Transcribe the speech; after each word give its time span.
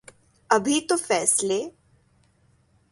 ابھی 0.49 0.79
تو 0.89 0.95
فیصلے 1.07 1.61